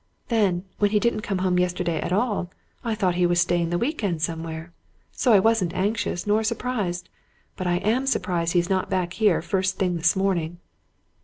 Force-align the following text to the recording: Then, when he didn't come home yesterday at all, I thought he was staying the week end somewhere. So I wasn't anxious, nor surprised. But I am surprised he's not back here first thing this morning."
Then, 0.29 0.63
when 0.79 0.89
he 0.89 0.99
didn't 0.99 1.21
come 1.21 1.37
home 1.45 1.59
yesterday 1.59 2.01
at 2.01 2.11
all, 2.11 2.49
I 2.83 2.95
thought 2.95 3.13
he 3.13 3.27
was 3.27 3.39
staying 3.39 3.69
the 3.69 3.77
week 3.77 4.03
end 4.03 4.19
somewhere. 4.19 4.73
So 5.11 5.31
I 5.31 5.37
wasn't 5.39 5.75
anxious, 5.75 6.25
nor 6.25 6.43
surprised. 6.43 7.07
But 7.55 7.67
I 7.67 7.75
am 7.75 8.07
surprised 8.07 8.53
he's 8.53 8.67
not 8.67 8.89
back 8.89 9.13
here 9.13 9.43
first 9.43 9.77
thing 9.77 9.97
this 9.97 10.15
morning." 10.15 10.57